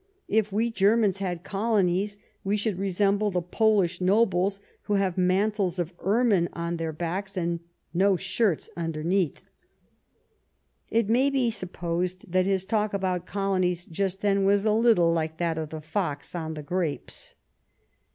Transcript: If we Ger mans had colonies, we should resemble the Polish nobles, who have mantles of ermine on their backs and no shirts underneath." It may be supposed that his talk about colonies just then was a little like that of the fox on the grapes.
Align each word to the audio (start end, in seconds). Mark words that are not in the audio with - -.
If 0.27 0.51
we 0.51 0.71
Ger 0.71 0.97
mans 0.97 1.19
had 1.19 1.43
colonies, 1.43 2.17
we 2.43 2.57
should 2.57 2.79
resemble 2.79 3.29
the 3.29 3.39
Polish 3.39 4.01
nobles, 4.01 4.59
who 4.85 4.95
have 4.95 5.15
mantles 5.15 5.77
of 5.77 5.93
ermine 5.99 6.49
on 6.53 6.77
their 6.77 6.91
backs 6.91 7.37
and 7.37 7.59
no 7.93 8.17
shirts 8.17 8.67
underneath." 8.75 9.43
It 10.89 11.07
may 11.07 11.29
be 11.29 11.51
supposed 11.51 12.31
that 12.31 12.47
his 12.47 12.65
talk 12.65 12.95
about 12.95 13.27
colonies 13.27 13.85
just 13.85 14.21
then 14.21 14.43
was 14.43 14.65
a 14.65 14.71
little 14.71 15.13
like 15.13 15.37
that 15.37 15.59
of 15.59 15.69
the 15.69 15.81
fox 15.81 16.33
on 16.33 16.55
the 16.55 16.63
grapes. 16.63 17.35